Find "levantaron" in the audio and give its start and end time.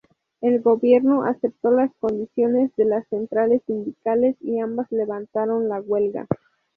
4.91-5.69